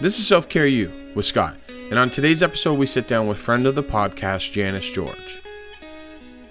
[0.00, 3.38] This is Self Care You with Scott, and on today's episode, we sit down with
[3.38, 5.42] friend of the podcast, Janice George.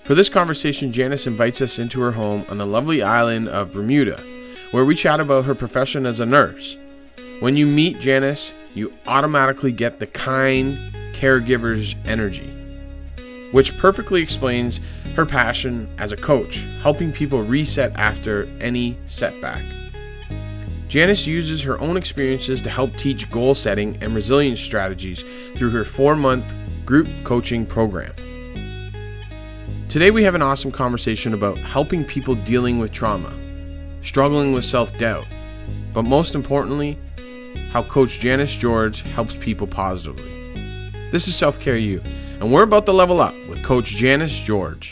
[0.04, 4.24] For this conversation, Janice invites us into her home on the lovely island of Bermuda,
[4.72, 6.78] where we chat about her profession as a nurse.
[7.40, 12.54] When you meet Janice, you automatically get the kind caregiver's energy,
[13.52, 14.80] which perfectly explains
[15.16, 19.79] her passion as a coach, helping people reset after any setback.
[20.90, 25.24] Janice uses her own experiences to help teach goal setting and resilience strategies
[25.56, 28.12] through her four month group coaching program.
[29.88, 33.38] Today, we have an awesome conversation about helping people dealing with trauma,
[34.02, 35.28] struggling with self doubt,
[35.94, 36.98] but most importantly,
[37.72, 40.92] how Coach Janice George helps people positively.
[41.12, 42.02] This is Self Care You,
[42.40, 44.92] and we're about to level up with Coach Janice George.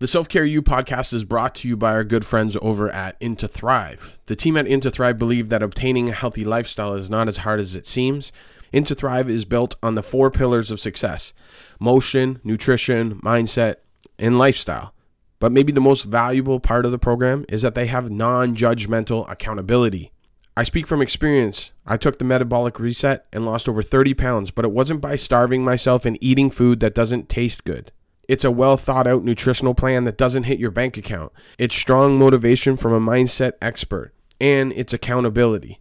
[0.00, 3.16] The Self Care You podcast is brought to you by our good friends over at
[3.18, 4.16] Into Thrive.
[4.26, 7.58] The team at Into Thrive believe that obtaining a healthy lifestyle is not as hard
[7.58, 8.30] as it seems.
[8.72, 11.32] Into Thrive is built on the four pillars of success
[11.80, 13.78] motion, nutrition, mindset,
[14.20, 14.94] and lifestyle.
[15.40, 19.28] But maybe the most valuable part of the program is that they have non judgmental
[19.28, 20.12] accountability.
[20.56, 21.72] I speak from experience.
[21.84, 25.64] I took the metabolic reset and lost over 30 pounds, but it wasn't by starving
[25.64, 27.90] myself and eating food that doesn't taste good.
[28.28, 31.32] It's a well thought out nutritional plan that doesn't hit your bank account.
[31.58, 35.80] It's strong motivation from a mindset expert, and it's accountability.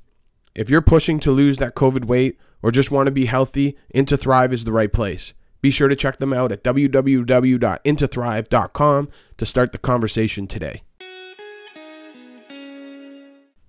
[0.56, 4.16] If you're pushing to lose that COVID weight or just want to be healthy, Into
[4.16, 5.34] Thrive is the right place.
[5.62, 10.82] Be sure to check them out at www.intothrive.com to start the conversation today.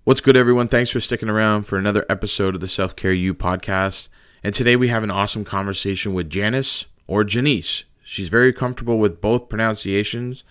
[0.04, 0.68] What's good, everyone?
[0.68, 4.08] Thanks for sticking around for another episode of the Self Care You podcast.
[4.42, 7.84] And today we have an awesome conversation with Janice or Janice.
[8.10, 10.42] She's very comfortable with both pronunciations.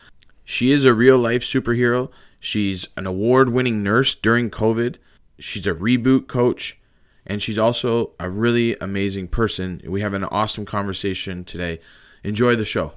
[0.46, 2.12] She is a real life superhero.
[2.40, 4.98] She's an award winning nurse during COVID.
[5.40, 6.80] She's a reboot coach.
[7.26, 9.82] And she's also a really amazing person.
[9.88, 11.80] We have an awesome conversation today.
[12.24, 12.94] Enjoy the show.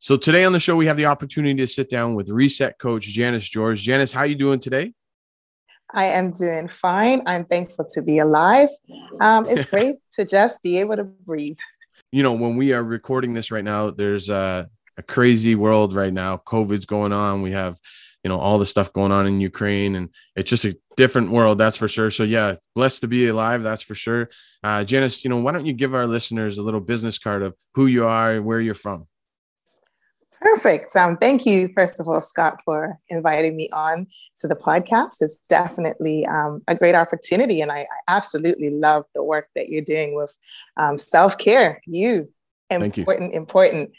[0.00, 3.04] So today on the show, we have the opportunity to sit down with Reset Coach
[3.04, 3.80] Janice George.
[3.80, 4.92] Janice, how you doing today?
[5.90, 7.22] I am doing fine.
[7.26, 8.68] I'm thankful to be alive.
[9.20, 11.58] Um, it's great to just be able to breathe.
[12.12, 16.12] You know, when we are recording this right now, there's a, a crazy world right
[16.12, 16.38] now.
[16.38, 17.42] COVID's going on.
[17.42, 17.78] We have,
[18.22, 21.58] you know, all the stuff going on in Ukraine, and it's just a different world,
[21.58, 22.10] that's for sure.
[22.10, 24.30] So, yeah, blessed to be alive, that's for sure.
[24.64, 27.54] Uh, Janice, you know, why don't you give our listeners a little business card of
[27.74, 29.06] who you are, and where you're from?
[30.40, 30.94] Perfect.
[30.94, 34.06] Um, thank you, first of all, Scott, for inviting me on
[34.40, 35.16] to the podcast.
[35.20, 39.82] It's definitely um, a great opportunity, and I, I, absolutely love the work that you're
[39.82, 40.36] doing with
[40.76, 41.80] um, self care.
[41.86, 42.28] You
[42.70, 43.38] important, you.
[43.38, 43.90] important.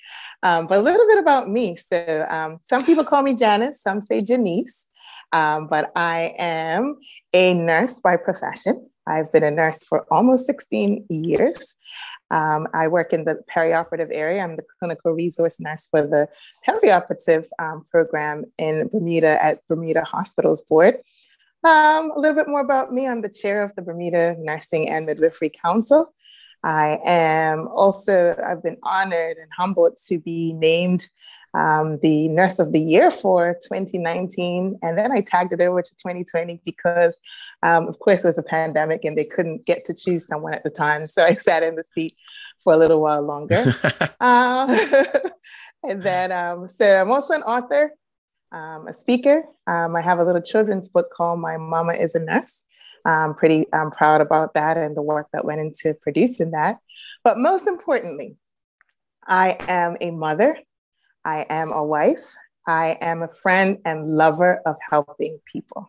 [0.44, 1.76] Um, but a little bit about me.
[1.76, 4.86] So, um, some people call me Janice, some say Janice,
[5.34, 6.98] um, but I am
[7.34, 8.90] a nurse by profession.
[9.10, 11.74] I've been a nurse for almost 16 years.
[12.32, 14.44] Um, I work in the perioperative area.
[14.44, 16.30] I'm the clinical resource nurse for the
[16.68, 20.98] perioperative um, program in Bermuda at Bermuda Hospitals Board.
[21.64, 25.06] Um, a little bit more about me I'm the chair of the Bermuda Nursing and
[25.06, 26.14] Midwifery Council.
[26.64, 31.08] I am also, I've been honored and humbled to be named
[31.54, 34.80] um, the Nurse of the Year for 2019.
[34.82, 37.18] And then I tagged it over to 2020 because,
[37.64, 40.64] um, of course, it was a pandemic and they couldn't get to choose someone at
[40.64, 41.08] the time.
[41.08, 42.16] So I sat in the seat
[42.64, 43.76] for a little while longer.
[44.20, 44.70] um,
[45.84, 47.94] and then, um, so I'm also an author,
[48.52, 49.44] um, a speaker.
[49.68, 52.64] Um, I have a little children's book called My Mama is a Nurse.
[53.06, 56.80] I'm pretty I'm proud about that and the work that went into producing that.
[57.24, 58.36] But most importantly,
[59.26, 60.58] I am a mother
[61.26, 62.36] I am a wife.
[62.68, 65.88] I am a friend and lover of helping people.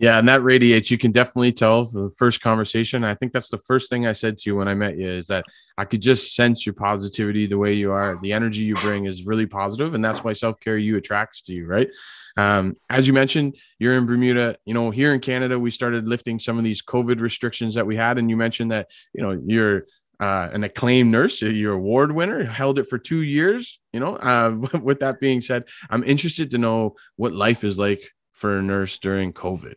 [0.00, 0.92] Yeah, and that radiates.
[0.92, 3.02] You can definitely tell the first conversation.
[3.02, 5.26] I think that's the first thing I said to you when I met you is
[5.26, 5.44] that
[5.76, 9.26] I could just sense your positivity, the way you are, the energy you bring is
[9.26, 11.88] really positive, and that's why self care you attracts to you, right?
[12.36, 14.56] Um, as you mentioned, you're in Bermuda.
[14.64, 17.96] You know, here in Canada, we started lifting some of these COVID restrictions that we
[17.96, 19.86] had, and you mentioned that you know you're
[20.20, 23.80] uh, an acclaimed nurse, your award winner, held it for two years.
[23.92, 28.12] You know, uh, with that being said, I'm interested to know what life is like
[28.32, 29.74] for a nurse during COVID.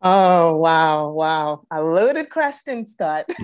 [0.00, 3.24] Oh wow, wow, a loaded question, Scott.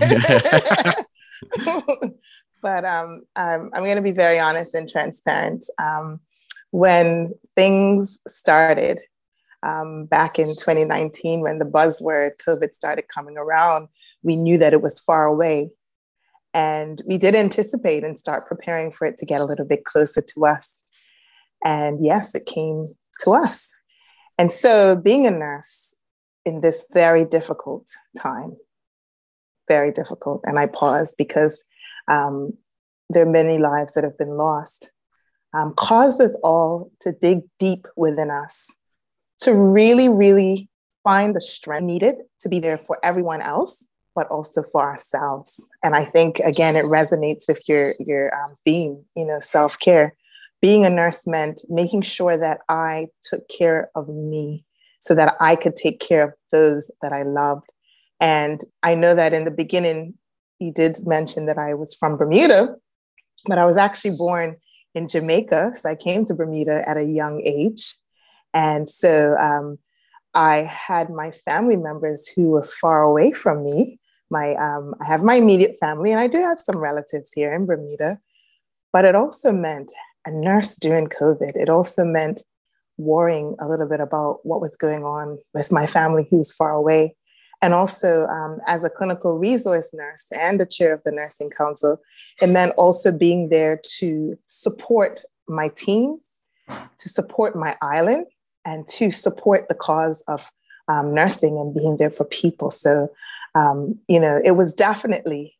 [2.63, 5.65] but um, I'm, I'm going to be very honest and transparent.
[5.83, 6.21] Um,
[6.71, 9.01] when things started,
[9.65, 13.89] um, back in 2019 when the buzzword COVID started coming around,
[14.25, 15.71] we knew that it was far away.
[16.53, 20.23] And we did anticipate and start preparing for it to get a little bit closer
[20.23, 20.81] to us.
[21.65, 23.71] And yes, it came to us.
[24.39, 25.95] And so, being a nurse
[26.45, 27.89] in this very difficult
[28.19, 28.57] time,
[29.69, 31.63] very difficult, and I pause because
[32.09, 32.53] um,
[33.11, 34.91] there are many lives that have been lost,
[35.55, 38.71] um, caused us all to dig deep within us
[39.41, 40.69] to really, really
[41.05, 45.69] find the strength needed to be there for everyone else, but also for ourselves.
[45.83, 50.15] And I think again, it resonates with your your um, theme, you know, self care.
[50.63, 54.65] Being a nurse meant making sure that I took care of me
[55.01, 57.71] so that I could take care of those that I loved.
[58.21, 60.15] And I know that in the beginning,
[60.59, 62.77] you did mention that I was from Bermuda,
[63.45, 64.57] but I was actually born
[64.95, 65.73] in Jamaica.
[65.77, 67.97] So I came to Bermuda at a young age.
[68.55, 69.79] And so um,
[70.35, 73.99] I had my family members who were far away from me.
[74.31, 77.67] My, um, I have my immediate family, and I do have some relatives here in
[77.67, 78.19] Bermuda.
[78.93, 79.91] But it also meant
[80.27, 81.57] a nurse during COVID.
[81.57, 82.43] It also meant
[82.97, 87.17] worrying a little bit about what was going on with my family who's far away.
[87.61, 91.99] And also, um, as a clinical resource nurse and the chair of the Nursing Council,
[92.43, 96.19] and then also being there to support my team,
[96.99, 98.27] to support my island,
[98.65, 100.51] and to support the cause of
[100.89, 102.71] um, nursing and being there for people.
[102.71, 103.09] So,
[103.55, 105.57] um, you know, it was definitely,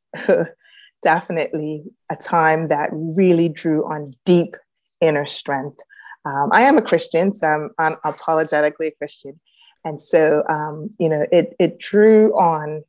[1.03, 4.57] definitely a time that really drew on deep
[5.01, 5.79] inner strength.
[6.25, 9.41] Um, I am a Christian, so I'm unapologetically a Christian.
[9.85, 12.83] And so, um, you know, it, it drew on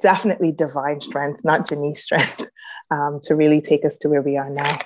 [0.00, 2.42] definitely divine strength, not Janice strength,
[2.90, 4.78] um, to really take us to where we are now.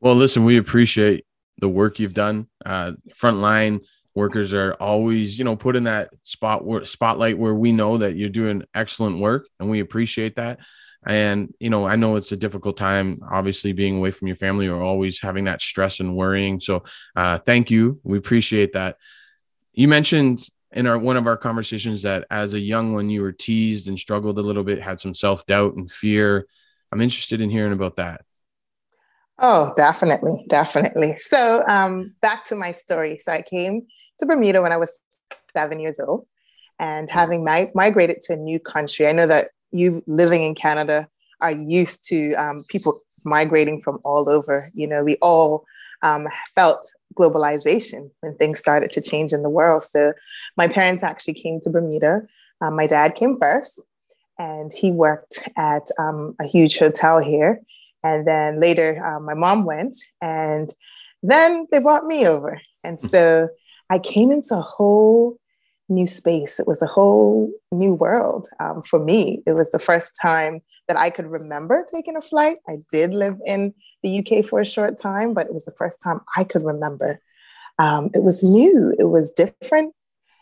[0.00, 1.26] Well, listen, we appreciate
[1.58, 2.48] the work you've done.
[2.64, 3.80] Uh, frontline
[4.16, 8.16] workers are always, you know, put in that spot where, spotlight where we know that
[8.16, 10.58] you're doing excellent work, and we appreciate that.
[11.06, 14.66] And you know, I know it's a difficult time, obviously being away from your family
[14.66, 16.58] or always having that stress and worrying.
[16.58, 16.82] So,
[17.14, 18.00] uh, thank you.
[18.02, 18.96] We appreciate that.
[19.72, 20.40] You mentioned
[20.72, 23.98] in our one of our conversations that as a young one you were teased and
[23.98, 26.46] struggled a little bit, had some self doubt and fear.
[26.90, 28.22] I'm interested in hearing about that.
[29.38, 31.18] Oh, definitely, definitely.
[31.18, 33.18] So, um, back to my story.
[33.18, 33.86] So, I came
[34.18, 34.98] to Bermuda when I was
[35.52, 36.26] seven years old,
[36.78, 39.06] and having mi- migrated to a new country.
[39.06, 41.08] I know that you living in Canada
[41.40, 44.68] are used to um, people migrating from all over.
[44.74, 45.64] You know, we all
[46.02, 49.84] um, felt globalization when things started to change in the world.
[49.84, 50.12] So,
[50.56, 52.22] my parents actually came to Bermuda.
[52.60, 53.80] Um, my dad came first,
[54.38, 57.60] and he worked at um, a huge hotel here
[58.06, 60.72] and then later, um, my mom went, and
[61.22, 62.60] then they brought me over.
[62.84, 63.06] And hmm.
[63.08, 63.48] so
[63.90, 65.38] I came into a whole
[65.88, 66.58] new space.
[66.58, 69.42] It was a whole new world um, for me.
[69.46, 72.58] It was the first time that I could remember taking a flight.
[72.68, 76.00] I did live in the UK for a short time, but it was the first
[76.02, 77.20] time I could remember.
[77.78, 79.94] Um, it was new, it was different,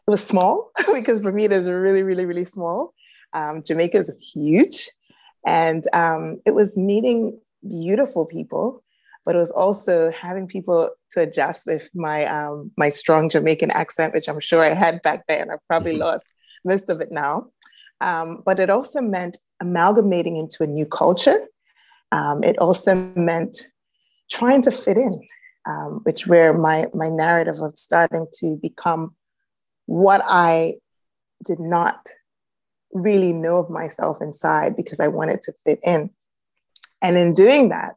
[0.07, 2.95] it was small because Bermuda is really, really, really small.
[3.33, 4.91] Um, Jamaica is huge.
[5.47, 7.39] And um, it was meeting
[7.69, 8.84] beautiful people,
[9.25, 14.15] but it was also having people to adjust with my um, my strong Jamaican accent,
[14.15, 15.51] which I'm sure I had back then.
[15.51, 16.03] I've probably mm-hmm.
[16.03, 16.27] lost
[16.65, 17.51] most of it now.
[18.01, 21.39] Um, but it also meant amalgamating into a new culture.
[22.13, 23.57] Um, it also meant
[24.31, 25.13] trying to fit in,
[25.67, 29.15] um, which where my my narrative of starting to become
[29.87, 30.75] what I
[31.45, 32.09] did not
[32.93, 36.11] really know of myself inside because I wanted to fit in.
[37.03, 37.97] And in doing that,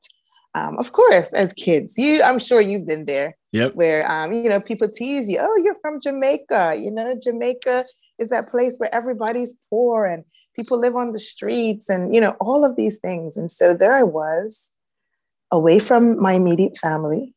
[0.56, 3.38] um, of course, as kids, you I'm sure you've been there.
[3.52, 3.76] Yep.
[3.76, 6.76] Where um, you know, people tease you, oh, you're from Jamaica.
[6.78, 7.86] You know, Jamaica
[8.20, 10.24] is that place where everybody's poor and
[10.56, 13.38] people live on the streets and you know, all of these things.
[13.38, 14.72] And so there I was,
[15.52, 17.34] away from my immediate family,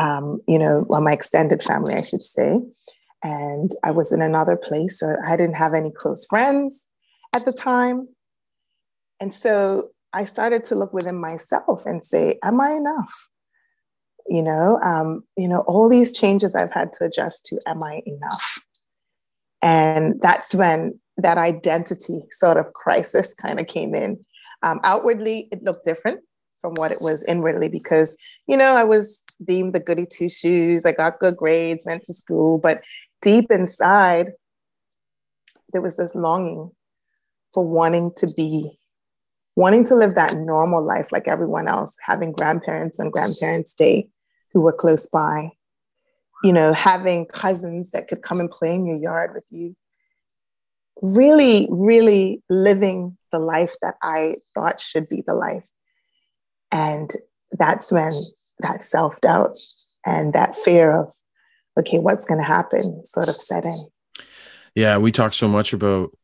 [0.00, 2.60] um, you know, well, my extended family, I should say.
[3.22, 5.00] And I was in another place.
[5.00, 6.86] So I didn't have any close friends
[7.34, 8.08] at the time.
[9.20, 13.28] And so I started to look within myself and say, Am I enough?
[14.26, 18.02] You know, um, you know, all these changes I've had to adjust to, am I
[18.06, 18.60] enough?
[19.60, 24.24] And that's when that identity sort of crisis kind of came in.
[24.62, 26.20] Um, outwardly, it looked different
[26.62, 28.16] from what it was inwardly because,
[28.48, 30.86] you know, I was deemed the goody two shoes.
[30.86, 32.82] I got good grades, went to school, but
[33.20, 34.32] deep inside,
[35.72, 36.70] there was this longing
[37.52, 38.78] for wanting to be
[39.56, 44.08] wanting to live that normal life like everyone else, having grandparents on Grandparents' Day
[44.52, 45.50] who were close by,
[46.44, 49.74] you know, having cousins that could come and play in your yard with you.
[51.02, 55.68] Really, really living the life that I thought should be the life.
[56.70, 57.10] And
[57.52, 58.12] that's when
[58.60, 59.58] that self doubt
[60.04, 61.12] and that fear of,
[61.78, 63.74] okay, what's going to happen sort of set in.
[64.74, 66.16] Yeah, we talk so much about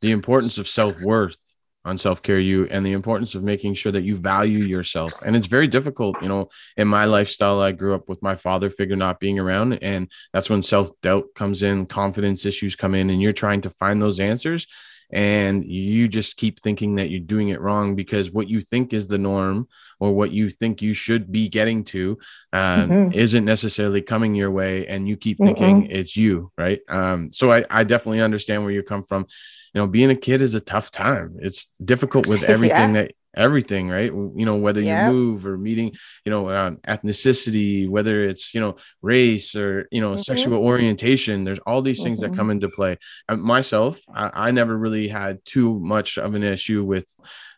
[0.00, 1.53] the importance of self worth
[1.84, 5.12] on self care you and the importance of making sure that you value yourself.
[5.24, 7.60] And it's very difficult, you know, in my lifestyle.
[7.60, 11.26] I grew up with my father figure not being around, and that's when self doubt
[11.34, 14.66] comes in, confidence issues come in, and you're trying to find those answers.
[15.10, 19.06] And you just keep thinking that you're doing it wrong because what you think is
[19.06, 19.68] the norm
[20.00, 22.18] or what you think you should be getting to
[22.52, 23.12] um, mm-hmm.
[23.12, 24.86] isn't necessarily coming your way.
[24.86, 26.80] And you keep thinking mm it's you, right?
[26.88, 29.26] Um, so I, I definitely understand where you come from
[29.74, 31.36] you know, being a kid is a tough time.
[31.40, 33.02] It's difficult with everything yeah.
[33.02, 34.12] that everything, right?
[34.12, 35.08] You know, whether yeah.
[35.08, 35.92] you move or meeting,
[36.24, 40.20] you know, um, ethnicity, whether it's, you know, race or, you know, mm-hmm.
[40.20, 42.32] sexual orientation, there's all these things mm-hmm.
[42.32, 42.98] that come into play.
[43.28, 47.08] And myself, I, I never really had too much of an issue with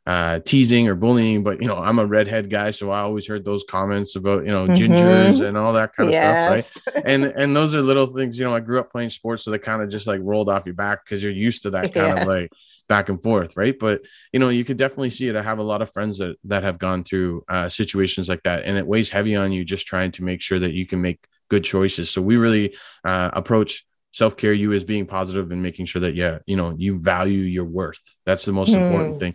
[0.07, 3.45] uh, teasing or bullying, but you know, I'm a redhead guy, so I always heard
[3.45, 4.75] those comments about you know mm-hmm.
[4.75, 6.69] gingers and all that kind of yes.
[6.69, 7.03] stuff, right?
[7.07, 8.39] and and those are little things.
[8.39, 10.65] You know, I grew up playing sports, so they kind of just like rolled off
[10.65, 12.23] your back because you're used to that kind yeah.
[12.23, 12.53] of like
[12.89, 13.77] back and forth, right?
[13.77, 15.35] But you know, you could definitely see it.
[15.35, 18.65] I have a lot of friends that that have gone through uh, situations like that,
[18.65, 21.27] and it weighs heavy on you just trying to make sure that you can make
[21.49, 22.11] good choices.
[22.11, 23.85] So we really uh, approach
[24.17, 27.67] self-care you as being positive and making sure that yeah you know you value your
[27.67, 28.81] worth that's the most mm.
[28.81, 29.19] important hmm.
[29.19, 29.35] thing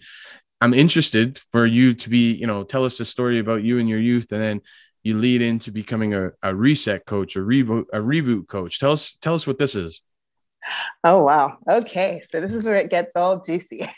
[0.61, 3.89] I'm interested for you to be, you know, tell us a story about you and
[3.89, 4.61] your youth, and then
[5.03, 8.79] you lead into becoming a, a reset coach, a reboot, a reboot coach.
[8.79, 10.01] Tell us, tell us what this is.
[11.03, 11.57] Oh wow.
[11.67, 12.21] Okay.
[12.27, 13.81] So this is where it gets all juicy.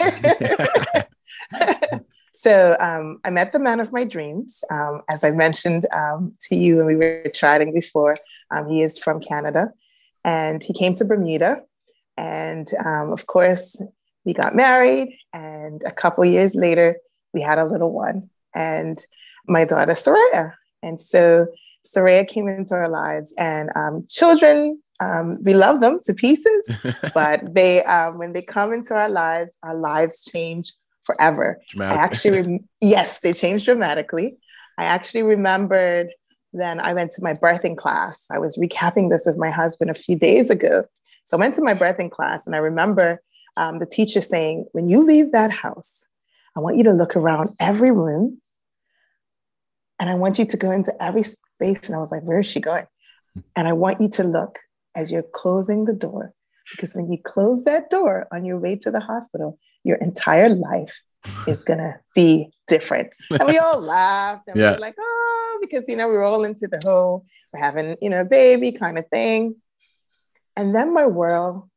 [2.33, 4.63] so um, I met the man of my dreams.
[4.71, 8.15] Um, as I mentioned um, to you when we were chatting before,
[8.49, 9.73] um, he is from Canada
[10.23, 11.63] and he came to Bermuda.
[12.15, 13.75] And um, of course,
[14.25, 16.97] we got married and a couple years later
[17.33, 19.05] we had a little one and
[19.47, 20.53] my daughter soraya.
[20.81, 21.47] And so
[21.85, 26.71] soraya came into our lives and um, children um, we love them to pieces
[27.13, 30.71] but they um, when they come into our lives our lives change
[31.03, 31.59] forever.
[31.91, 34.37] I actually rem- yes they change dramatically.
[34.77, 36.09] I actually remembered
[36.55, 38.23] then i went to my birthing class.
[38.31, 40.85] I was recapping this with my husband a few days ago.
[41.25, 43.21] So i went to my birthing class and i remember
[43.57, 46.05] um, the teacher saying, when you leave that house,
[46.55, 48.41] I want you to look around every room
[49.99, 51.87] and I want you to go into every space.
[51.87, 52.85] And I was like, where is she going?
[53.55, 54.59] And I want you to look
[54.95, 56.33] as you're closing the door,
[56.71, 61.01] because when you close that door on your way to the hospital, your entire life
[61.47, 63.13] is going to be different.
[63.31, 64.71] And we all laughed and yeah.
[64.71, 67.97] we were like, oh, because, you know, we were all into the whole, we're having,
[68.01, 69.55] you know, a baby kind of thing.
[70.55, 71.69] And then my world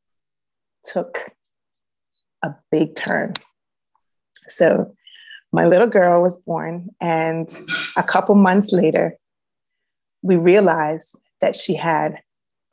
[0.85, 1.31] took
[2.47, 3.33] a big turn.
[4.35, 4.95] So
[5.53, 7.49] my little girl was born, and
[7.97, 9.17] a couple months later,
[10.23, 11.09] we realized
[11.41, 12.21] that she had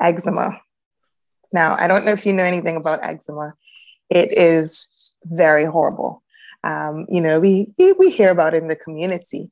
[0.01, 0.59] eczema.
[1.51, 3.53] Now, I don't know if you know anything about eczema.
[4.09, 6.23] It is very horrible.
[6.63, 9.51] Um, you know, we, we hear about it in the community,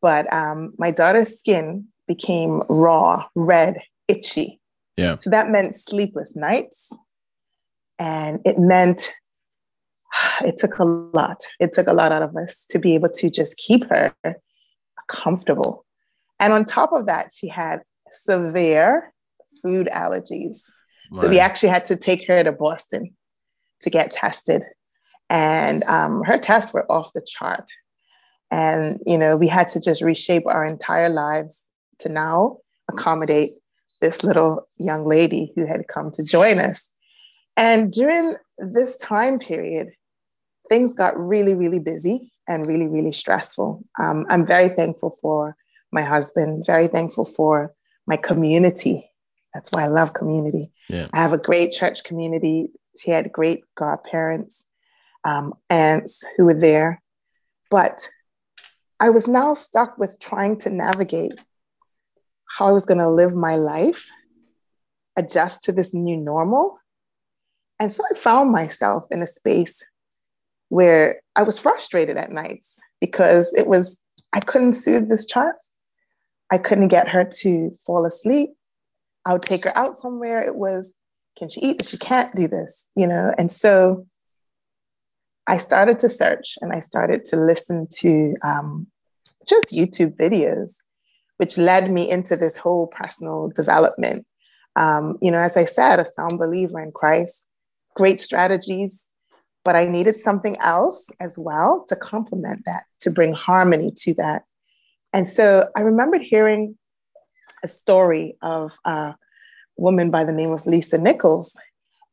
[0.00, 4.60] but um, my daughter's skin became raw, red, itchy.
[4.96, 5.16] Yeah.
[5.16, 6.92] So that meant sleepless nights.
[7.98, 9.12] And it meant
[10.44, 11.42] it took a lot.
[11.60, 14.14] It took a lot out of us to be able to just keep her
[15.08, 15.84] comfortable.
[16.40, 19.12] And on top of that, she had severe
[19.62, 20.62] food allergies.
[21.10, 21.22] Right.
[21.22, 23.14] So we actually had to take her to Boston
[23.80, 24.62] to get tested.
[25.30, 27.68] And um, her tests were off the chart.
[28.50, 31.60] And, you know, we had to just reshape our entire lives
[32.00, 33.50] to now accommodate
[34.00, 36.88] this little young lady who had come to join us.
[37.56, 39.92] And during this time period,
[40.68, 43.84] things got really, really busy and really, really stressful.
[43.98, 45.56] Um, I'm very thankful for
[45.92, 47.72] my husband, very thankful for
[48.06, 49.10] my community.
[49.52, 50.72] That's why I love community.
[50.88, 51.08] Yeah.
[51.12, 52.70] I have a great church community.
[52.98, 54.64] She had great godparents,
[55.24, 57.00] um, aunts who were there.
[57.70, 58.08] But
[59.00, 61.32] I was now stuck with trying to navigate
[62.46, 64.10] how I was going to live my life,
[65.16, 66.78] adjust to this new normal.
[67.80, 69.84] And so I found myself in a space
[70.74, 73.98] where I was frustrated at nights because it was,
[74.32, 75.54] I couldn't soothe this child.
[76.50, 78.50] I couldn't get her to fall asleep.
[79.24, 80.42] I would take her out somewhere.
[80.42, 80.92] It was,
[81.38, 81.84] can she eat?
[81.84, 83.32] She can't do this, you know?
[83.38, 84.06] And so
[85.46, 88.88] I started to search and I started to listen to um,
[89.48, 90.74] just YouTube videos
[91.36, 94.24] which led me into this whole personal development.
[94.76, 97.46] Um, you know, as I said, a sound believer in Christ,
[97.96, 99.06] great strategies,
[99.64, 104.44] but I needed something else as well to complement that, to bring harmony to that.
[105.12, 106.76] And so I remembered hearing
[107.62, 109.14] a story of a
[109.76, 111.56] woman by the name of Lisa Nichols.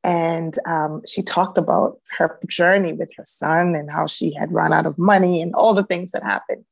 [0.04, 4.74] And um, she talked about her journey with her son and how she had run
[4.74, 6.66] out of money and all the things that happened.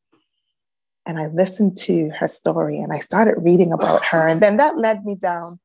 [1.06, 4.28] And I listened to her story and I started reading about her.
[4.28, 5.60] And then that led me down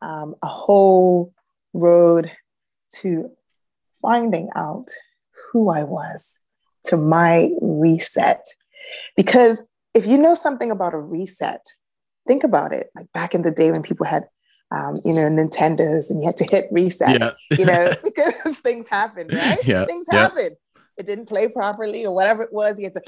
[0.00, 1.32] um, a whole
[1.72, 2.30] road
[2.96, 3.30] to
[4.04, 4.86] finding out
[5.50, 6.38] who I was,
[6.84, 8.44] to my reset.
[9.16, 9.62] Because
[9.94, 11.64] if you know something about a reset,
[12.28, 12.90] think about it.
[12.94, 14.24] Like back in the day when people had,
[14.70, 17.30] um, you know, Nintendos and you had to hit reset, yeah.
[17.56, 19.64] you know, because things happened, right?
[19.64, 19.86] Yeah.
[19.86, 20.18] Things yeah.
[20.18, 20.56] happened.
[20.98, 22.76] It didn't play properly or whatever it was.
[22.78, 23.02] You had to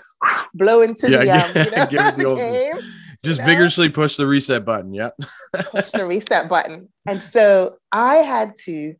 [0.55, 2.85] blow into the, um, you know, the game.
[3.23, 3.53] Just you know?
[3.53, 4.95] vigorously push the reset button.
[4.95, 5.11] Yeah.
[5.53, 6.89] push the reset button.
[7.07, 8.95] And so I had to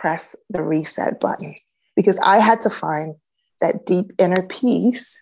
[0.00, 1.54] press the reset button
[1.96, 3.14] because I had to find
[3.60, 5.16] that deep inner peace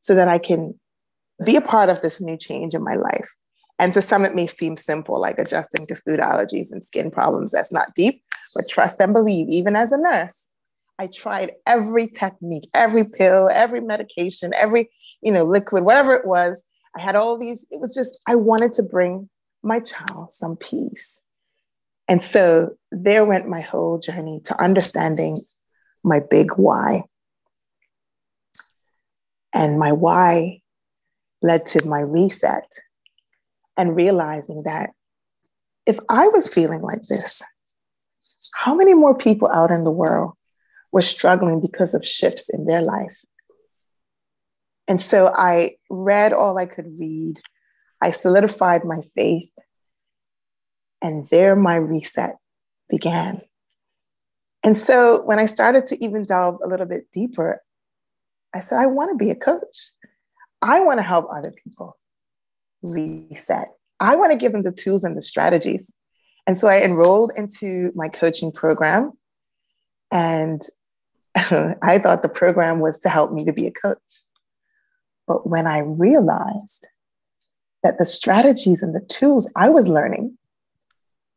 [0.00, 0.78] so that I can
[1.44, 3.34] be a part of this new change in my life.
[3.78, 7.50] And to some, it may seem simple, like adjusting to food allergies and skin problems.
[7.50, 8.22] That's not deep,
[8.54, 9.48] but trust and believe.
[9.48, 10.46] Even as a nurse,
[10.98, 16.62] I tried every technique, every pill, every medication, every you know liquid, whatever it was.
[16.96, 17.66] I had all these.
[17.70, 19.28] It was just I wanted to bring
[19.64, 21.20] my child some peace.
[22.08, 25.36] And so there went my whole journey to understanding
[26.02, 27.04] my big why.
[29.52, 30.60] And my why
[31.42, 32.70] led to my reset
[33.76, 34.90] and realizing that
[35.86, 37.42] if I was feeling like this,
[38.54, 40.34] how many more people out in the world
[40.90, 43.20] were struggling because of shifts in their life?
[44.88, 47.40] And so I read all I could read.
[48.00, 49.50] I solidified my faith.
[51.02, 52.36] And there my reset
[52.88, 53.40] began.
[54.62, 57.60] And so when I started to even delve a little bit deeper,
[58.54, 59.90] I said, I want to be a coach.
[60.60, 61.98] I want to help other people
[62.82, 63.68] reset.
[63.98, 65.92] I want to give them the tools and the strategies.
[66.46, 69.12] And so I enrolled into my coaching program.
[70.12, 70.62] And
[71.34, 73.98] I thought the program was to help me to be a coach.
[75.26, 76.86] But when I realized
[77.82, 80.36] that the strategies and the tools I was learning,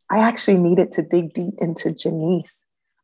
[0.10, 2.62] I actually needed to dig deep into Janice.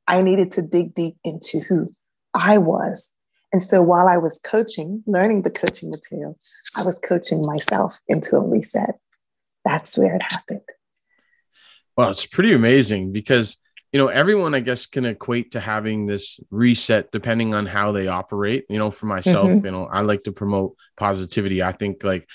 [0.07, 1.93] I needed to dig deep into who
[2.33, 3.11] I was
[3.51, 6.37] and so while I was coaching, learning the coaching material,
[6.77, 8.97] I was coaching myself into a reset.
[9.65, 10.61] That's where it happened.
[11.97, 13.57] Well, it's pretty amazing because
[13.91, 18.07] you know everyone i guess can equate to having this reset depending on how they
[18.07, 19.65] operate you know for myself mm-hmm.
[19.65, 22.25] you know i like to promote positivity i think like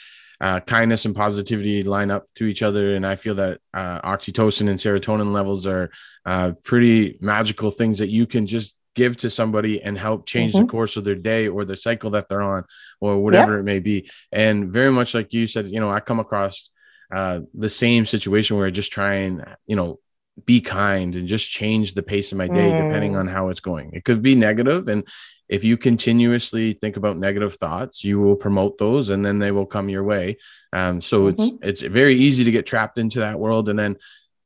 [0.40, 4.68] uh, kindness and positivity line up to each other and i feel that uh, oxytocin
[4.68, 5.90] and serotonin levels are
[6.24, 10.64] uh, pretty magical things that you can just give to somebody and help change mm-hmm.
[10.64, 12.64] the course of their day or the cycle that they're on
[13.00, 13.60] or whatever yep.
[13.60, 16.70] it may be and very much like you said you know i come across
[17.14, 20.00] uh, the same situation where I just try and you know
[20.44, 22.88] be kind and just change the pace of my day mm.
[22.88, 25.06] depending on how it's going it could be negative and
[25.48, 29.66] if you continuously think about negative thoughts you will promote those and then they will
[29.66, 30.36] come your way
[30.72, 31.40] um, so mm-hmm.
[31.62, 33.96] it's it's very easy to get trapped into that world and then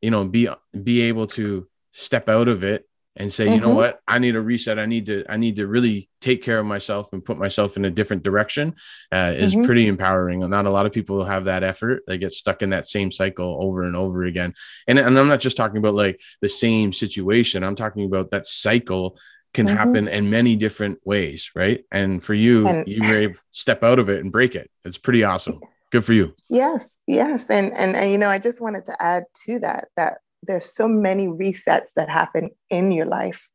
[0.00, 0.48] you know be
[0.82, 2.86] be able to step out of it
[3.16, 3.54] and say, mm-hmm.
[3.54, 3.76] you know mm-hmm.
[3.76, 4.78] what, I need a reset.
[4.78, 7.84] I need to, I need to really take care of myself and put myself in
[7.84, 8.76] a different direction
[9.10, 9.64] uh, is mm-hmm.
[9.64, 10.40] pretty empowering.
[10.48, 12.02] Not a lot of people have that effort.
[12.06, 14.54] They get stuck in that same cycle over and over again.
[14.86, 17.64] And, and I'm not just talking about like the same situation.
[17.64, 19.18] I'm talking about that cycle
[19.52, 19.76] can mm-hmm.
[19.76, 21.50] happen in many different ways.
[21.54, 21.84] Right.
[21.90, 24.70] And for you, and- you may step out of it and break it.
[24.84, 25.60] It's pretty awesome.
[25.90, 26.32] Good for you.
[26.48, 26.98] Yes.
[27.08, 27.50] Yes.
[27.50, 30.86] And, and, and, you know, I just wanted to add to that, that there's so
[30.86, 33.48] many resets that happen in your life.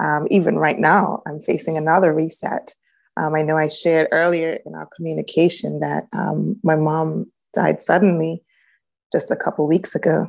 [0.00, 2.74] Um, even right now, I'm facing another reset.
[3.16, 8.42] Um, I know I shared earlier in our communication that um, my mom died suddenly
[9.12, 10.28] just a couple weeks ago.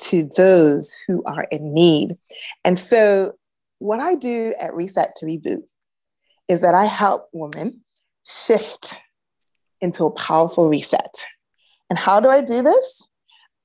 [0.00, 2.16] to those who are in need.
[2.64, 3.32] And so
[3.78, 5.62] what I do at Reset to Reboot
[6.48, 7.82] is that I help women
[8.26, 9.00] shift
[9.80, 11.26] into a powerful reset.
[11.90, 13.02] And how do I do this?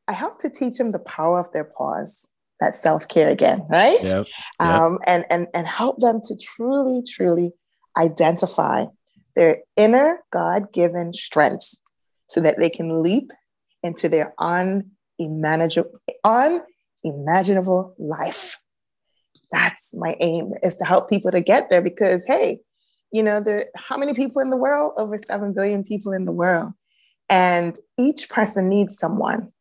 [0.08, 2.28] I help to teach them the power of their pause,
[2.60, 3.98] that self care again, right?
[4.02, 4.28] Yep, yep.
[4.60, 7.52] Um, and, and, and help them to truly, truly
[7.98, 8.86] identify
[9.38, 11.78] their inner God given strengths
[12.28, 13.32] so that they can leap
[13.84, 18.60] into their unimaginable, unimaginable life.
[19.52, 22.60] That's my aim is to help people to get there because hey
[23.14, 24.94] you know the how many people in the world?
[24.98, 26.74] Over 7 billion people in the world.
[27.30, 29.54] And each person needs someone.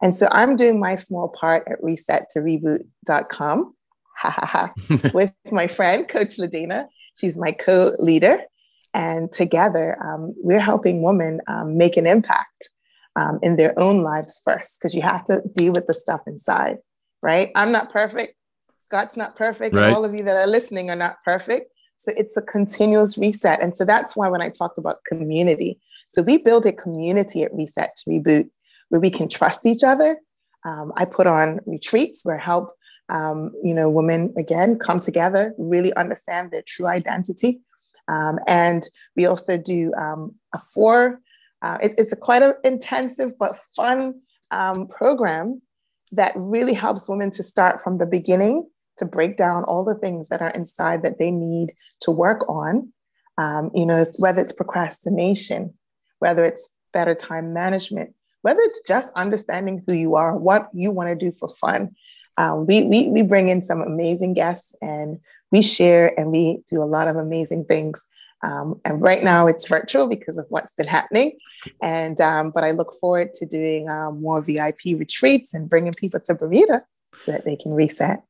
[0.00, 3.74] And so i'm doing my small part at reset to reboot.com
[5.12, 6.86] with my friend coach ladina.
[7.16, 8.44] She's my co-leader
[8.94, 12.70] and together um, we're helping women um, make an impact
[13.16, 16.78] um, in their own lives first because you have to deal with the stuff inside
[17.22, 18.34] right i'm not perfect
[18.94, 19.92] Scott's not perfect, right.
[19.92, 21.72] all of you that are listening are not perfect.
[21.96, 23.60] So it's a continuous reset.
[23.62, 25.80] And so that's why when I talked about community,
[26.10, 28.50] so we build a community at Reset to Reboot
[28.90, 30.18] where we can trust each other.
[30.64, 32.74] Um, I put on retreats where help
[33.08, 37.60] um, you know women again come together, really understand their true identity,
[38.08, 38.84] um, and
[39.16, 41.20] we also do um, a four.
[41.62, 45.60] Uh, it, it's a quite an intensive but fun um, program
[46.12, 50.28] that really helps women to start from the beginning to break down all the things
[50.28, 52.92] that are inside that they need to work on.
[53.36, 55.74] Um, you know, whether it's procrastination,
[56.20, 61.08] whether it's better time management, whether it's just understanding who you are, what you want
[61.08, 61.96] to do for fun.
[62.36, 65.18] Um, we, we, we bring in some amazing guests and
[65.54, 68.02] we share and we do a lot of amazing things.
[68.42, 71.38] Um, and right now it's virtual because of what's been happening.
[71.80, 76.18] And um, but I look forward to doing um, more VIP retreats and bringing people
[76.26, 76.82] to Bermuda
[77.18, 78.24] so that they can reset.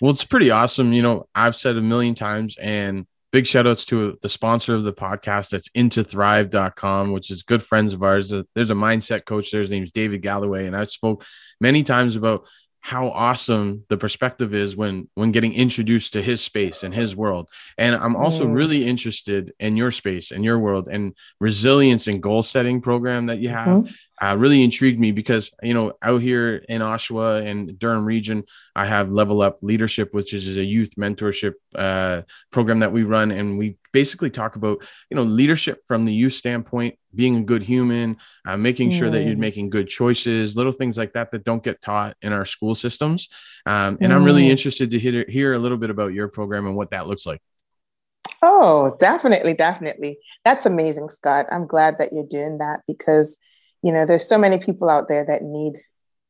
[0.00, 0.92] Well, it's pretty awesome.
[0.92, 4.82] You know, I've said a million times, and big shout outs to the sponsor of
[4.82, 8.30] the podcast that's intothrive.com, which is good friends of ours.
[8.54, 9.60] There's a mindset coach there.
[9.60, 10.66] His name's David Galloway.
[10.66, 11.24] And I spoke
[11.60, 12.48] many times about
[12.86, 17.50] how awesome the perspective is when when getting introduced to his space and his world.
[17.76, 18.54] And i'm also mm.
[18.54, 23.38] really interested in your space and your world and resilience and goal setting program that
[23.38, 23.66] you have.
[23.66, 28.44] Mm-hmm uh, really intrigued me because you know out here in Oshawa and Durham region,
[28.74, 33.30] I have Level Up Leadership, which is a youth mentorship uh, program that we run,
[33.30, 37.62] and we basically talk about you know leadership from the youth standpoint, being a good
[37.62, 41.62] human, uh, making sure that you're making good choices, little things like that that don't
[41.62, 43.28] get taught in our school systems.
[43.66, 44.16] Um, and.
[44.16, 44.50] I'm really mm.
[44.50, 47.42] interested to hear hear a little bit about your program and what that looks like.
[48.42, 50.18] Oh, definitely, definitely.
[50.44, 51.46] That's amazing, Scott.
[51.50, 53.36] I'm glad that you're doing that because
[53.82, 55.80] you know, there's so many people out there that need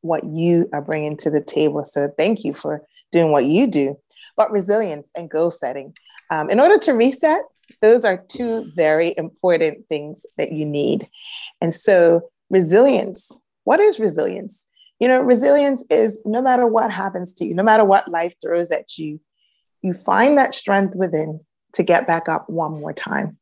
[0.02, 1.85] what you are bringing to the table.
[1.85, 2.82] So thank you for
[3.12, 3.98] doing what you do.
[4.37, 5.94] But resilience and goal setting.
[6.30, 7.40] Um, in order to reset,
[7.80, 11.09] those are two very important things that you need.
[11.61, 14.64] And so, resilience what is resilience?
[15.00, 18.70] You know, resilience is no matter what happens to you, no matter what life throws
[18.70, 19.20] at you,
[19.82, 21.40] you find that strength within
[21.72, 23.38] to get back up one more time.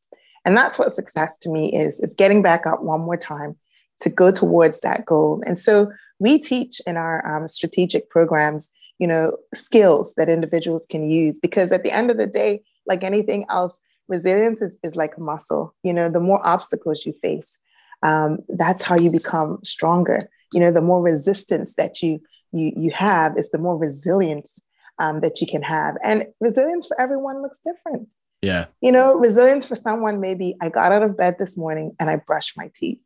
[0.46, 3.56] And that's what success to me is, is getting back up one more time
[4.00, 5.42] to go towards that goal.
[5.46, 11.10] And so we teach in our um, strategic programs, you know, skills that individuals can
[11.10, 13.72] use because at the end of the day, like anything else,
[14.08, 15.74] resilience is, is like a muscle.
[15.82, 17.56] You know, the more obstacles you face,
[18.02, 20.20] um, that's how you become stronger.
[20.52, 22.20] You know, the more resistance that you
[22.52, 24.50] you you have is the more resilience
[24.98, 25.96] um, that you can have.
[26.02, 28.08] And resilience for everyone looks different.
[28.42, 28.66] Yeah.
[28.80, 32.16] You know, resilience for someone maybe I got out of bed this morning and I
[32.16, 33.00] brushed my teeth.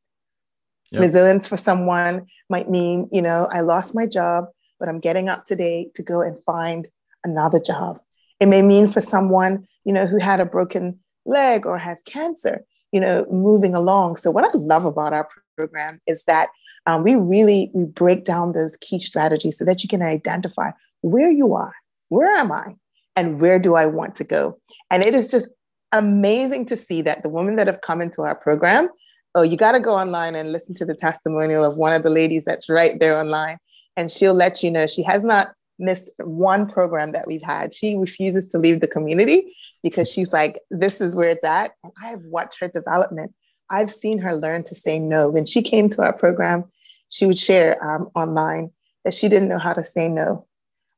[0.91, 1.03] Yep.
[1.03, 4.47] Resilience for someone might mean, you know, I lost my job,
[4.81, 6.89] but I'm getting up today to go and find
[7.25, 8.01] another job.
[8.41, 12.65] It may mean for someone, you know, who had a broken leg or has cancer,
[12.93, 14.17] you know, moving along.
[14.17, 16.49] So what I love about our program is that
[16.87, 20.71] um, we really we break down those key strategies so that you can identify
[21.03, 21.75] where you are,
[22.09, 22.77] where am I,
[23.15, 24.59] and where do I want to go.
[24.91, 25.51] And it is just
[25.93, 28.89] amazing to see that the women that have come into our program,
[29.35, 32.11] oh, you got to go online and listen to the testimonial of one of the
[32.11, 33.59] ladies that's right there online.
[33.97, 37.75] And she'll let you know she has not missed one program that we've had.
[37.75, 41.73] She refuses to leave the community because she's like, this is where it's at.
[41.85, 43.35] And I have watched her development.
[43.71, 45.29] I've seen her learn to say no.
[45.29, 46.65] When she came to our program,
[47.11, 48.71] she would share um, online
[49.05, 50.47] that she didn't know how to say no.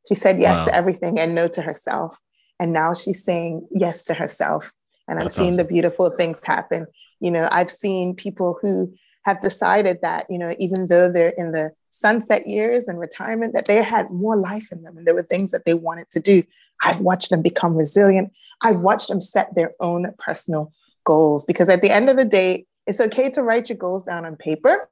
[0.08, 0.64] She said yes wow.
[0.66, 2.18] to everything and no to herself.
[2.58, 4.72] And now she's saying yes to herself.
[5.08, 5.56] And I'm seeing awesome.
[5.56, 6.86] the beautiful things happen.
[7.20, 8.92] You know, I've seen people who
[9.24, 13.66] have decided that, you know, even though they're in the sunset years and retirement, that
[13.66, 16.42] they had more life in them and there were things that they wanted to do.
[16.83, 18.33] I've watched them become resilient.
[18.62, 20.72] I've watched them set their own personal
[21.04, 24.24] goals because at the end of the day, it's okay to write your goals down
[24.24, 24.88] on paper,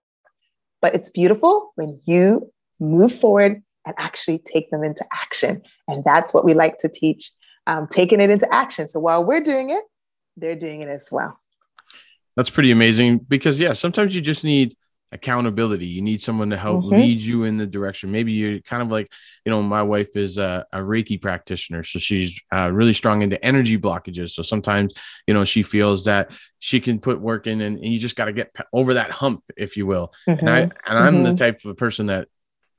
[0.83, 5.63] but it's beautiful when you move forward and actually take them into action.
[5.89, 7.33] And that's what we like to teach,
[7.67, 8.87] um, taking it into action.
[8.87, 9.83] So while we're doing it,
[10.37, 11.41] they're doing it as well.
[12.39, 14.77] That's pretty amazing because, yeah, sometimes you just need
[15.11, 15.87] accountability.
[15.87, 17.01] You need someone to help mm-hmm.
[17.01, 18.13] lead you in the direction.
[18.13, 19.11] Maybe you're kind of like,
[19.45, 23.45] you know, my wife is a, a Reiki practitioner, so she's uh, really strong into
[23.45, 24.31] energy blockages.
[24.31, 24.95] So sometimes,
[25.27, 28.27] you know, she feels that she can put work in, and, and you just got
[28.27, 30.13] to get over that hump, if you will.
[30.29, 30.47] Mm-hmm.
[30.47, 31.25] And I and I'm mm-hmm.
[31.25, 32.29] the type of person that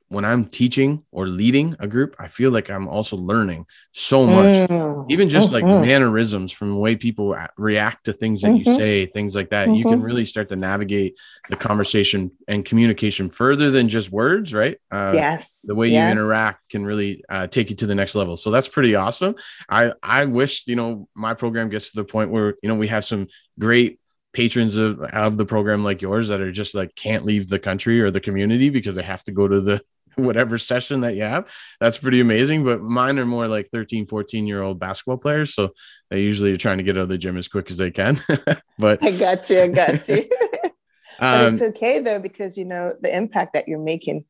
[0.09, 4.55] when I'm teaching or leading a group, I feel like I'm also learning so much,
[4.55, 5.05] mm.
[5.07, 5.67] even just mm-hmm.
[5.67, 8.69] like mannerisms from the way people react to things that mm-hmm.
[8.69, 9.67] you say, things like that.
[9.67, 9.75] Mm-hmm.
[9.75, 10.03] You can mm-hmm.
[10.03, 11.15] really start to navigate
[11.49, 14.77] the conversation and communication further than just words, right?
[14.89, 15.61] Uh, yes.
[15.63, 16.03] The way yes.
[16.03, 18.35] you interact can really uh, take you to the next level.
[18.35, 19.35] So that's pretty awesome.
[19.69, 22.87] I I wish you know my program gets to the point where you know we
[22.87, 23.27] have some
[23.59, 23.99] great
[24.33, 27.99] patrons of, of the program like yours that are just like can't leave the country
[27.99, 29.81] or the community because they have to go to the
[30.15, 31.49] whatever session that you have.
[31.79, 32.63] That's pretty amazing.
[32.63, 35.53] But mine are more like 13, 14 year old basketball players.
[35.53, 35.69] So
[36.09, 38.21] they usually are trying to get out of the gym as quick as they can.
[38.79, 39.61] but I got you.
[39.61, 40.23] I got you.
[41.19, 44.25] but um, it's okay though, because you know, the impact that you're making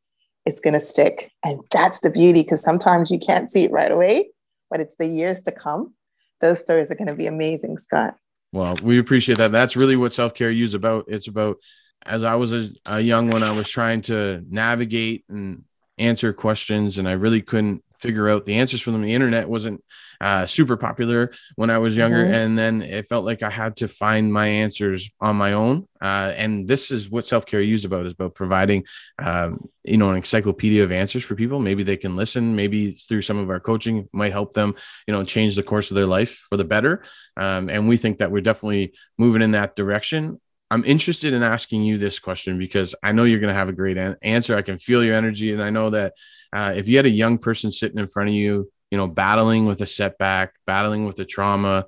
[0.46, 1.32] is going to stick.
[1.44, 4.30] And that's the beauty because sometimes you can't see it right away,
[4.70, 5.94] but it's the years to come.
[6.42, 8.16] Those stories are going to be amazing, Scott.
[8.52, 9.52] Well, we appreciate that.
[9.52, 11.06] That's really what self care is about.
[11.08, 11.58] It's about
[12.06, 15.64] as I was a, a, young one, I was trying to navigate and
[16.00, 19.02] answer questions and I really couldn't figure out the answers for them.
[19.02, 19.84] The internet wasn't
[20.22, 22.24] uh, super popular when I was younger.
[22.24, 22.34] Mm-hmm.
[22.34, 25.88] And then it felt like I had to find my answers on my own.
[26.02, 28.86] Uh, and this is what self-care is about is about providing,
[29.20, 31.60] um, you know, an encyclopedia of answers for people.
[31.60, 34.76] Maybe they can listen, maybe through some of our coaching might help them,
[35.08, 37.04] you know, change the course of their life for the better.
[37.38, 40.40] Um, and we think that we're definitely moving in that direction.
[40.72, 43.74] I'm interested in asking you this question because I know you're going to have a
[43.74, 44.56] great an- answer.
[44.56, 46.14] I can feel your energy, and I know that
[46.54, 49.66] uh, if you had a young person sitting in front of you, you know, battling
[49.66, 51.86] with a setback, battling with a trauma,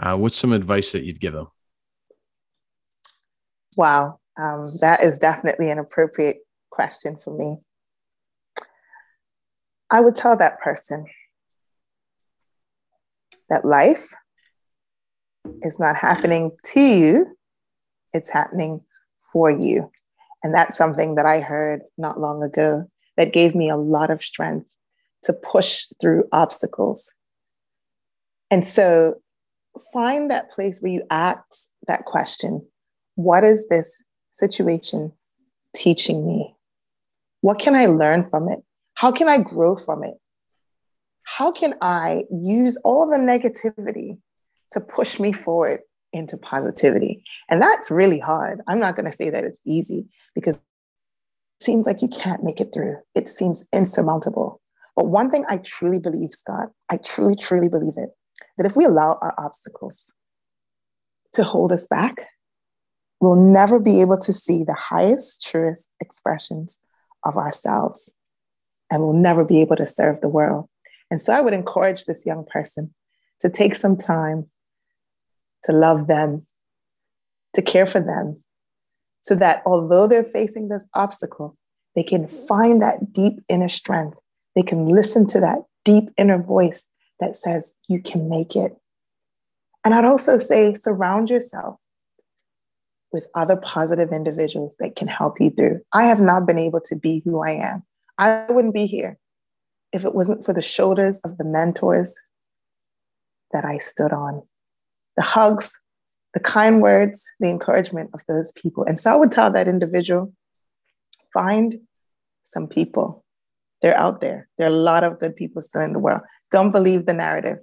[0.00, 1.48] uh, what's some advice that you'd give them?
[3.76, 6.38] Wow, um, that is definitely an appropriate
[6.70, 7.58] question for me.
[9.90, 11.06] I would tell that person
[13.50, 14.14] that life
[15.62, 17.36] is not happening to you
[18.12, 18.80] it's happening
[19.32, 19.90] for you.
[20.42, 24.22] And that's something that I heard not long ago that gave me a lot of
[24.22, 24.74] strength
[25.24, 27.12] to push through obstacles.
[28.50, 29.16] And so
[29.92, 32.66] find that place where you ask that question
[33.14, 35.12] What is this situation
[35.74, 36.54] teaching me?
[37.40, 38.60] What can I learn from it?
[38.94, 40.14] How can I grow from it?
[41.24, 44.18] How can I use all the negativity
[44.72, 45.80] to push me forward
[46.12, 47.24] into positivity.
[47.48, 48.60] And that's really hard.
[48.66, 50.62] I'm not going to say that it's easy because it
[51.62, 52.96] seems like you can't make it through.
[53.14, 54.60] It seems insurmountable.
[54.94, 58.10] But one thing I truly believe, Scott, I truly, truly believe it,
[58.58, 59.98] that if we allow our obstacles
[61.32, 62.26] to hold us back,
[63.20, 66.80] we'll never be able to see the highest, truest expressions
[67.24, 68.12] of ourselves.
[68.90, 70.68] And we'll never be able to serve the world.
[71.10, 72.92] And so I would encourage this young person
[73.40, 74.50] to take some time
[75.64, 76.46] to love them,
[77.54, 78.42] to care for them,
[79.20, 81.56] so that although they're facing this obstacle,
[81.94, 84.18] they can find that deep inner strength.
[84.56, 86.88] They can listen to that deep inner voice
[87.20, 88.76] that says, You can make it.
[89.84, 91.76] And I'd also say, surround yourself
[93.12, 95.80] with other positive individuals that can help you through.
[95.92, 97.82] I have not been able to be who I am.
[98.18, 99.18] I wouldn't be here
[99.92, 102.14] if it wasn't for the shoulders of the mentors
[103.52, 104.42] that I stood on
[105.16, 105.78] the hugs,
[106.34, 108.84] the kind words, the encouragement of those people.
[108.84, 110.32] And so I would tell that individual
[111.32, 111.74] find
[112.44, 113.24] some people.
[113.80, 114.48] They're out there.
[114.58, 116.20] There are a lot of good people still in the world.
[116.50, 117.58] Don't believe the narrative.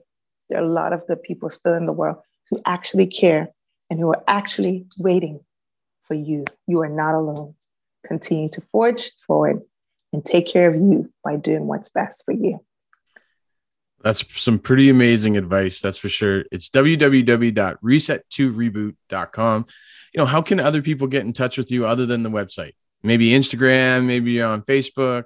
[0.50, 2.18] There are a lot of good people still in the world
[2.50, 3.50] who actually care
[3.90, 5.40] and who are actually waiting
[6.04, 6.44] for you.
[6.68, 7.56] You are not alone.
[8.06, 9.62] Continue to forge forward
[10.12, 12.60] and take care of you by doing what's best for you.
[14.02, 15.80] That's some pretty amazing advice.
[15.80, 16.44] That's for sure.
[16.52, 19.66] It's www.reset2reboot.com.
[20.14, 22.74] You know, how can other people get in touch with you other than the website?
[23.04, 25.26] Maybe Instagram, maybe you're on Facebook.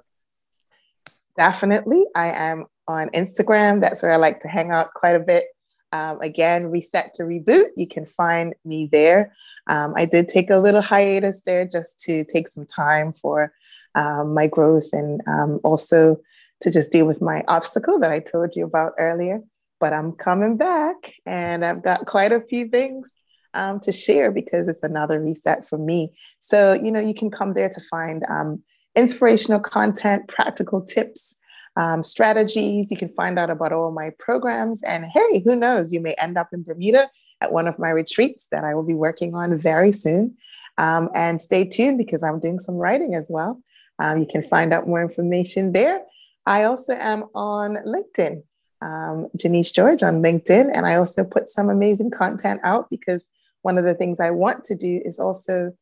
[1.36, 2.04] Definitely.
[2.14, 3.80] I am on Instagram.
[3.80, 5.44] That's where I like to hang out quite a bit.
[5.92, 7.68] Um, again, Reset to Reboot.
[7.76, 9.34] You can find me there.
[9.68, 13.52] Um, I did take a little hiatus there just to take some time for
[13.94, 16.20] um, my growth and um, also
[16.64, 19.40] to just deal with my obstacle that I told you about earlier.
[19.80, 23.10] But I'm coming back and I've got quite a few things
[23.52, 26.16] um, to share because it's another reset for me.
[26.40, 28.62] So, you know, you can come there to find um,
[28.96, 31.36] inspirational content, practical tips,
[31.76, 32.90] um, strategies.
[32.90, 34.82] You can find out about all my programs.
[34.82, 37.10] And hey, who knows, you may end up in Bermuda
[37.42, 40.36] at one of my retreats that I will be working on very soon.
[40.78, 43.60] Um, and stay tuned because I'm doing some writing as well.
[43.98, 46.00] Um, you can find out more information there.
[46.46, 48.42] I also am on LinkedIn,
[48.82, 53.24] um, Janice George on LinkedIn, and I also put some amazing content out because
[53.62, 55.72] one of the things I want to do is also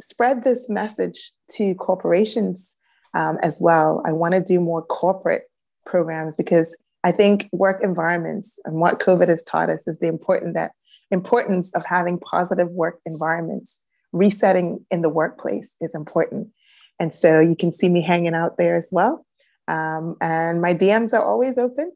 [0.00, 2.74] spread this message to corporations
[3.14, 4.02] um, as well.
[4.04, 5.44] I want to do more corporate
[5.86, 10.54] programs because I think work environments and what COVID has taught us is the important
[10.54, 10.72] that
[11.10, 13.76] importance of having positive work environments.
[14.12, 16.48] Resetting in the workplace is important.
[16.98, 19.24] And so you can see me hanging out there as well.
[19.68, 21.92] Um, and my DMs are always open.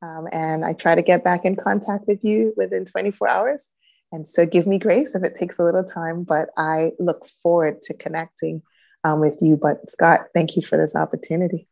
[0.00, 3.64] Um, and I try to get back in contact with you within 24 hours.
[4.12, 7.82] And so give me grace if it takes a little time, but I look forward
[7.82, 8.62] to connecting
[9.04, 9.56] um, with you.
[9.56, 11.66] But Scott, thank you for this opportunity.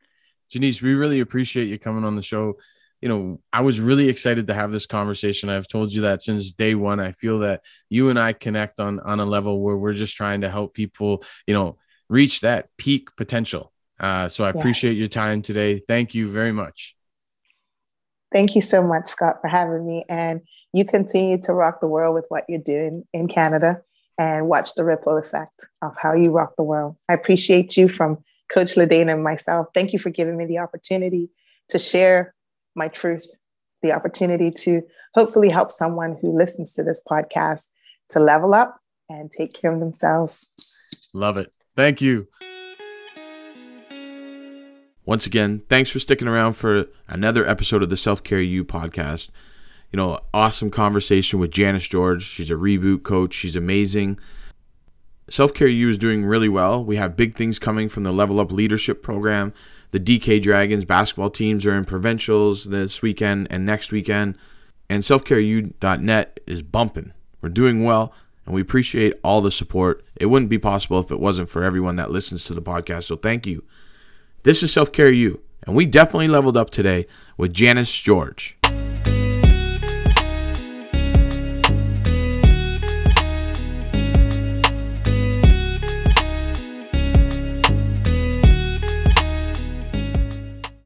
[0.51, 2.57] Janice, we really appreciate you coming on the show.
[3.01, 5.49] You know, I was really excited to have this conversation.
[5.49, 7.01] I've told you that since day one.
[7.01, 10.43] I feel that you and I connect on on a level where we're just trying
[10.43, 11.79] to help people, you know,
[12.09, 13.73] reach that peak potential.
[13.99, 14.59] Uh, so I yes.
[14.59, 15.83] appreciate your time today.
[15.87, 16.97] Thank you very much.
[18.33, 20.05] Thank you so much, Scott, for having me.
[20.09, 20.41] And
[20.73, 23.83] you continue to rock the world with what you're doing in Canada
[24.19, 26.97] and watch the ripple effect of how you rock the world.
[27.09, 28.19] I appreciate you from
[28.53, 29.69] Coach Ladana and myself.
[29.75, 31.31] Thank you for giving me the opportunity
[31.69, 32.35] to share
[32.75, 33.29] my truth,
[33.83, 34.83] the opportunity to
[35.15, 37.67] hopefully help someone who listens to this podcast
[38.11, 38.79] to level up
[39.09, 40.47] and take care of themselves.
[41.15, 41.53] Love it.
[41.75, 42.29] Thank you.
[45.07, 49.29] Once again, thanks for sticking around for another episode of the Self Care You podcast.
[49.93, 52.25] You know, awesome conversation with Janice George.
[52.25, 53.33] She's a reboot coach.
[53.33, 54.19] She's amazing.
[55.31, 56.85] Self Care You is doing really well.
[56.85, 59.55] We have big things coming from the Level Up Leadership Program.
[59.93, 64.37] The DK Dragons basketball teams are in provincials this weekend and next weekend.
[64.91, 67.13] And selfcareu.net is bumping.
[67.41, 68.13] We're doing well,
[68.45, 70.05] and we appreciate all the support.
[70.17, 73.05] It wouldn't be possible if it wasn't for everyone that listens to the podcast.
[73.05, 73.63] So thank you.
[74.47, 78.57] This is Self Care You and we definitely leveled up today with Janice George.